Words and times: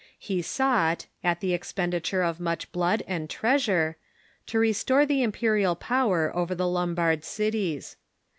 He 0.17 0.41
sought, 0.41 1.05
at 1.23 1.41
the 1.41 1.53
expenditure 1.53 2.23
of 2.23 2.39
much 2.39 2.71
blood 2.71 3.03
and 3.05 3.29
treasure, 3.29 3.97
to 4.47 4.57
restore 4.57 5.05
the 5.05 5.21
imperial 5.21 5.75
power 5.75 6.35
over 6.35 6.55
the 6.55 6.67
Lombard 6.67 7.23
cities. 7.23 7.97